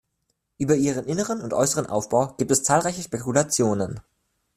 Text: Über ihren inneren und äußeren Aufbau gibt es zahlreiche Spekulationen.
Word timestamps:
Über 0.57 0.73
ihren 0.75 1.05
inneren 1.05 1.41
und 1.41 1.53
äußeren 1.53 1.85
Aufbau 1.85 2.33
gibt 2.39 2.49
es 2.49 2.63
zahlreiche 2.63 3.03
Spekulationen. 3.03 3.99